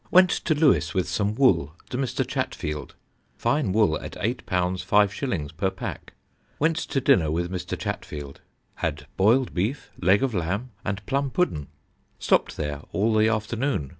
Went 0.09 0.31
to 0.31 0.55
Lewes 0.55 0.95
with 0.95 1.07
some 1.07 1.35
wool 1.35 1.75
to 1.91 1.95
Mr. 1.97 2.27
Chatfield, 2.27 2.95
fine 3.37 3.71
wool 3.71 3.99
at 4.01 4.17
8 4.19 4.41
5 4.49 5.11
0 5.15 5.47
per 5.55 5.69
pack. 5.69 6.13
Went 6.57 6.77
to 6.77 6.99
dinner 6.99 7.29
with 7.29 7.51
Mr. 7.51 7.77
Chatfield. 7.77 8.41
Had 8.77 9.05
boiled 9.15 9.53
Beef, 9.53 9.91
Leg 9.99 10.23
of 10.23 10.33
Lamb 10.33 10.71
and 10.83 11.05
plum 11.05 11.29
Pudden. 11.29 11.67
Stopped 12.17 12.57
there 12.57 12.81
all 12.91 13.13
the 13.13 13.27
afternoon. 13.27 13.89